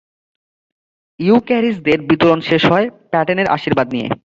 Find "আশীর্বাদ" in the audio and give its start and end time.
3.47-3.87